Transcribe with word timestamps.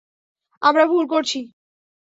আমরা 0.61 0.83
ভুল 0.85 1.05
করছি। 1.07 1.39